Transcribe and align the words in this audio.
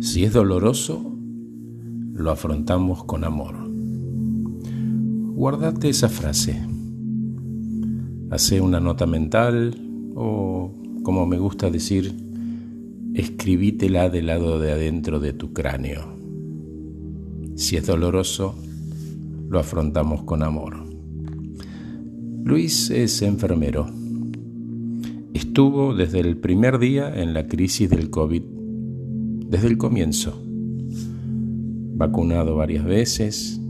Si 0.00 0.24
es 0.24 0.32
doloroso, 0.32 1.16
lo 2.14 2.30
afrontamos 2.30 3.04
con 3.04 3.24
amor. 3.24 3.56
Guardate 5.34 5.88
esa 5.90 6.08
frase. 6.08 6.60
Hace 8.30 8.60
una 8.60 8.80
nota 8.80 9.06
mental 9.06 9.74
o, 10.14 10.72
como 11.02 11.26
me 11.26 11.38
gusta 11.38 11.70
decir, 11.70 12.14
escribítela 13.14 14.08
del 14.08 14.26
lado 14.26 14.58
de 14.58 14.72
adentro 14.72 15.20
de 15.20 15.32
tu 15.32 15.52
cráneo. 15.52 16.16
Si 17.54 17.76
es 17.76 17.86
doloroso, 17.86 18.54
lo 19.48 19.58
afrontamos 19.58 20.22
con 20.22 20.42
amor. 20.42 20.86
Luis 22.44 22.90
es 22.90 23.22
enfermero. 23.22 23.86
Estuvo 25.34 25.94
desde 25.94 26.20
el 26.20 26.36
primer 26.36 26.78
día 26.78 27.12
en 27.14 27.34
la 27.34 27.46
crisis 27.46 27.90
del 27.90 28.08
COVID, 28.08 28.42
desde 29.48 29.68
el 29.68 29.78
comienzo. 29.78 30.40
Vacunado 31.94 32.56
varias 32.56 32.84
veces, 32.84 33.60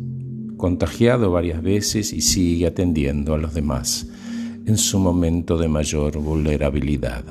contagiado 0.57 1.31
varias 1.31 1.63
veces 1.63 2.13
y 2.13 2.21
sigue 2.21 2.67
atendiendo 2.67 3.35
a 3.35 3.39
los 3.39 3.55
demás 3.55 4.09
en 4.67 4.79
su 4.79 4.99
momento 4.99 5.59
de 5.59 5.69
mayor 5.69 6.19
vulnerabilidad. 6.19 7.25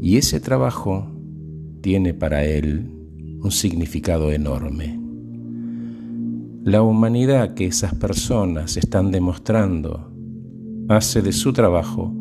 Y 0.00 0.16
ese 0.16 0.40
trabajo 0.40 1.10
tiene 1.80 2.14
para 2.14 2.44
él 2.44 2.90
un 3.42 3.50
significado 3.50 4.30
enorme. 4.32 4.98
La 6.62 6.82
humanidad 6.82 7.54
que 7.54 7.66
esas 7.66 7.94
personas 7.94 8.76
están 8.76 9.10
demostrando 9.10 10.12
hace 10.88 11.22
de 11.22 11.32
su 11.32 11.52
trabajo 11.52 12.14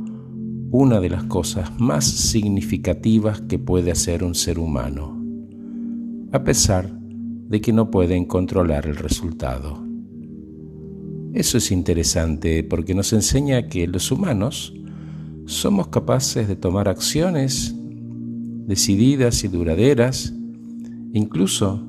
una 0.72 1.00
de 1.00 1.10
las 1.10 1.24
cosas 1.24 1.80
más 1.80 2.06
significativas 2.06 3.42
que 3.42 3.58
puede 3.58 3.92
hacer 3.92 4.24
un 4.24 4.36
ser 4.36 4.60
humano, 4.60 5.20
a 6.32 6.44
pesar 6.44 6.92
de 6.92 7.60
que 7.60 7.74
no 7.74 7.90
pueden 7.90 8.26
controlar 8.26 8.86
el 8.86 8.96
resultado. 8.96 9.84
Eso 11.34 11.58
es 11.58 11.72
interesante 11.72 12.64
porque 12.64 12.94
nos 12.94 13.14
enseña 13.14 13.68
que 13.68 13.88
los 13.88 14.12
humanos 14.12 14.74
somos 15.46 15.88
capaces 15.88 16.48
de 16.48 16.56
tomar 16.56 16.88
acciones 16.88 17.76
decididas 18.68 19.44
y 19.44 19.48
duraderas, 19.48 20.34
incluso 21.14 21.84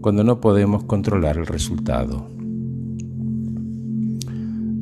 cuando 0.00 0.22
no 0.22 0.40
podemos 0.40 0.84
controlar 0.84 1.36
el 1.36 1.46
resultado. 1.46 2.28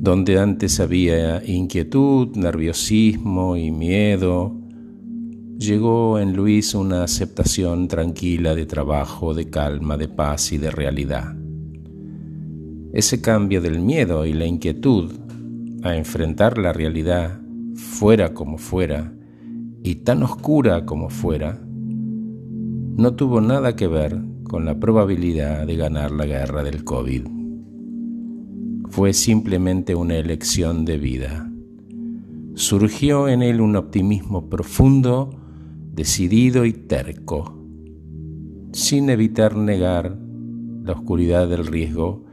Donde 0.03 0.39
antes 0.39 0.81
había 0.81 1.45
inquietud, 1.45 2.35
nerviosismo 2.35 3.59
y 3.59 3.71
miedo, 3.71 4.57
llegó 5.59 6.19
en 6.19 6.35
Luis 6.35 6.75
una 6.75 7.05
aceptación 7.05 7.87
tranquila 7.87 8.55
de 8.55 8.65
trabajo, 8.65 9.35
de 9.35 9.51
calma, 9.51 9.99
de 9.99 10.09
paz 10.09 10.53
y 10.53 10.57
de 10.57 10.71
realidad. 10.71 11.37
Ese 12.95 13.21
cambio 13.21 13.61
del 13.61 13.81
miedo 13.81 14.25
y 14.25 14.33
la 14.33 14.47
inquietud 14.47 15.13
a 15.83 15.95
enfrentar 15.95 16.57
la 16.57 16.73
realidad, 16.73 17.39
fuera 17.75 18.33
como 18.33 18.57
fuera, 18.57 19.13
y 19.83 19.97
tan 19.97 20.23
oscura 20.23 20.87
como 20.87 21.11
fuera, 21.11 21.61
no 22.97 23.15
tuvo 23.17 23.43
nada 23.43 23.77
que 23.77 23.87
ver 23.87 24.19
con 24.45 24.65
la 24.65 24.81
probabilidad 24.81 25.67
de 25.67 25.77
ganar 25.77 26.11
la 26.11 26.25
guerra 26.25 26.63
del 26.63 26.85
COVID. 26.85 27.40
Fue 28.91 29.13
simplemente 29.13 29.95
una 29.95 30.17
elección 30.17 30.85
de 30.85 30.99
vida. 30.99 31.51
Surgió 32.55 33.29
en 33.29 33.43
él 33.43 33.61
un 33.61 33.77
optimismo 33.77 34.51
profundo, 34.51 35.31
decidido 35.93 36.65
y 36.65 36.73
terco, 36.73 37.57
sin 38.73 39.09
evitar 39.11 39.57
negar 39.57 40.19
la 40.85 40.93
oscuridad 40.93 41.49
del 41.49 41.67
riesgo 41.67 42.25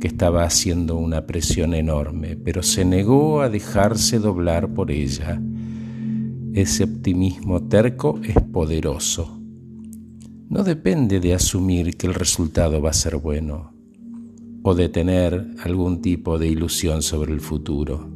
que 0.00 0.08
estaba 0.08 0.44
haciendo 0.44 0.96
una 0.96 1.26
presión 1.26 1.74
enorme, 1.74 2.36
pero 2.36 2.62
se 2.62 2.84
negó 2.84 3.40
a 3.40 3.48
dejarse 3.48 4.18
doblar 4.18 4.72
por 4.74 4.90
ella. 4.90 5.40
Ese 6.52 6.84
optimismo 6.84 7.64
terco 7.64 8.20
es 8.22 8.36
poderoso 8.52 9.36
no 10.48 10.62
depende 10.62 11.18
de 11.18 11.34
asumir 11.34 11.96
que 11.96 12.06
el 12.06 12.14
resultado 12.14 12.80
va 12.80 12.90
a 12.90 12.94
ser 12.94 13.16
bueno 13.16 13.75
o 14.68 14.74
de 14.74 14.88
tener 14.88 15.46
algún 15.62 16.02
tipo 16.02 16.40
de 16.40 16.48
ilusión 16.48 17.00
sobre 17.00 17.32
el 17.32 17.38
futuro. 17.40 18.10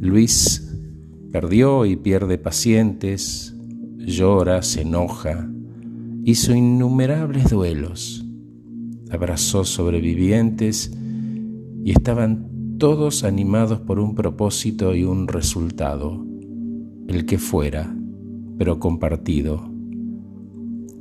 Luis 0.00 0.74
perdió 1.30 1.84
y 1.84 1.96
pierde 1.96 2.38
pacientes, 2.38 3.54
llora, 3.98 4.62
se 4.62 4.80
enoja, 4.80 5.50
hizo 6.24 6.54
innumerables 6.54 7.50
duelos, 7.50 8.24
abrazó 9.10 9.64
sobrevivientes 9.64 10.96
y 11.84 11.90
estaban 11.90 12.78
todos 12.78 13.22
animados 13.22 13.80
por 13.80 14.00
un 14.00 14.14
propósito 14.14 14.94
y 14.94 15.04
un 15.04 15.28
resultado, 15.28 16.24
el 17.06 17.26
que 17.26 17.36
fuera, 17.36 17.94
pero 18.56 18.80
compartido 18.80 19.76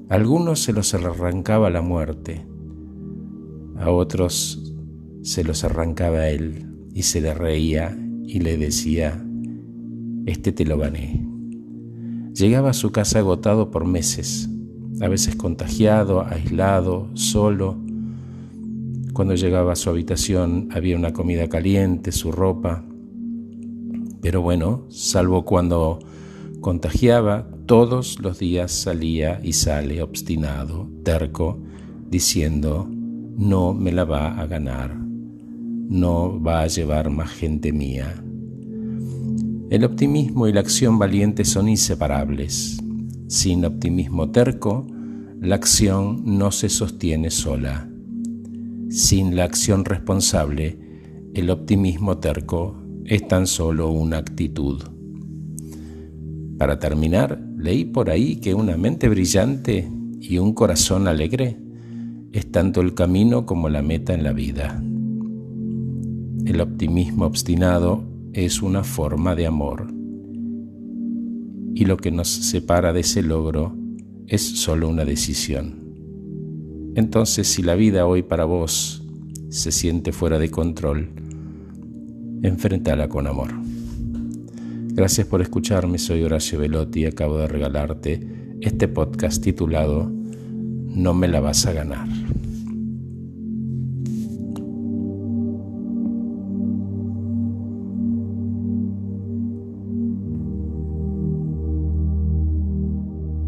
algunos 0.09 0.59
se 0.59 0.71
los 0.71 0.93
arrancaba 0.93 1.71
la 1.71 1.81
muerte, 1.81 2.45
a 3.77 3.91
otros 3.91 4.73
se 5.21 5.43
los 5.43 5.63
arrancaba 5.63 6.29
él 6.29 6.67
y 6.93 7.03
se 7.03 7.21
le 7.21 7.33
reía 7.33 7.97
y 8.25 8.39
le 8.39 8.57
decía, 8.57 9.23
este 10.25 10.51
te 10.51 10.65
lo 10.65 10.77
gané. 10.77 11.25
Llegaba 12.33 12.71
a 12.71 12.73
su 12.73 12.91
casa 12.91 13.19
agotado 13.19 13.71
por 13.71 13.85
meses, 13.85 14.49
a 15.01 15.07
veces 15.07 15.35
contagiado, 15.35 16.25
aislado, 16.25 17.09
solo. 17.13 17.77
Cuando 19.13 19.35
llegaba 19.35 19.73
a 19.73 19.75
su 19.75 19.89
habitación 19.89 20.69
había 20.71 20.97
una 20.97 21.13
comida 21.13 21.47
caliente, 21.47 22.11
su 22.11 22.31
ropa. 22.31 22.83
Pero 24.21 24.41
bueno, 24.41 24.85
salvo 24.89 25.45
cuando 25.45 25.99
contagiaba, 26.61 27.47
todos 27.65 28.19
los 28.19 28.39
días 28.39 28.71
salía 28.71 29.39
y 29.43 29.53
sale 29.53 30.01
obstinado, 30.01 30.89
terco, 31.03 31.59
diciendo, 32.09 32.89
no 33.37 33.73
me 33.73 33.91
la 33.91 34.05
va 34.05 34.39
a 34.39 34.47
ganar, 34.47 34.95
no 34.95 36.41
va 36.41 36.61
a 36.61 36.67
llevar 36.67 37.09
más 37.09 37.31
gente 37.31 37.73
mía. 37.73 38.23
El 39.69 39.83
optimismo 39.83 40.47
y 40.47 40.53
la 40.53 40.61
acción 40.61 40.97
valiente 40.97 41.43
son 41.43 41.67
inseparables. 41.67 42.77
Sin 43.27 43.65
optimismo 43.65 44.31
terco, 44.31 44.87
la 45.41 45.55
acción 45.55 46.23
no 46.37 46.51
se 46.51 46.69
sostiene 46.69 47.29
sola. 47.29 47.89
Sin 48.89 49.35
la 49.35 49.43
acción 49.43 49.83
responsable, 49.83 50.79
el 51.33 51.49
optimismo 51.49 52.19
terco 52.19 52.81
es 53.03 53.27
tan 53.27 53.47
solo 53.47 53.91
una 53.91 54.17
actitud. 54.17 54.81
Para 56.57 56.79
terminar, 56.79 57.43
leí 57.57 57.83
por 57.83 58.09
ahí 58.09 58.37
que 58.37 58.53
una 58.53 58.77
mente 58.77 59.09
brillante 59.09 59.91
y 60.21 60.37
un 60.37 60.53
corazón 60.53 61.07
alegre 61.07 61.64
es 62.35 62.51
tanto 62.51 62.81
el 62.81 62.93
camino 62.93 63.45
como 63.45 63.69
la 63.69 63.81
meta 63.81 64.13
en 64.13 64.21
la 64.25 64.33
vida. 64.33 64.83
El 66.45 66.59
optimismo 66.59 67.25
obstinado 67.25 68.03
es 68.33 68.61
una 68.61 68.83
forma 68.83 69.35
de 69.35 69.47
amor 69.47 69.87
y 71.73 71.85
lo 71.85 71.95
que 71.95 72.11
nos 72.11 72.27
separa 72.27 72.91
de 72.91 72.99
ese 72.99 73.23
logro 73.23 73.73
es 74.27 74.41
solo 74.41 74.89
una 74.89 75.05
decisión. 75.05 75.75
Entonces, 76.95 77.47
si 77.47 77.63
la 77.63 77.75
vida 77.75 78.05
hoy 78.05 78.21
para 78.21 78.43
vos 78.43 79.01
se 79.47 79.71
siente 79.71 80.11
fuera 80.11 80.37
de 80.37 80.51
control, 80.51 81.11
enfrentala 82.41 83.07
con 83.07 83.27
amor. 83.27 83.53
Gracias 84.89 85.25
por 85.25 85.41
escucharme, 85.41 85.99
soy 85.99 86.23
Horacio 86.23 86.59
Velotti 86.59 87.03
y 87.03 87.05
acabo 87.05 87.37
de 87.37 87.47
regalarte 87.47 88.19
este 88.59 88.89
podcast 88.89 89.41
titulado 89.41 90.14
No 90.95 91.13
me 91.13 91.27
la 91.27 91.41
vas 91.41 91.65
a 91.65 91.73
ganar. 91.73 92.07